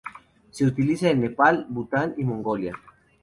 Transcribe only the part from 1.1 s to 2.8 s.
en Nepal, Bután y Mongolia.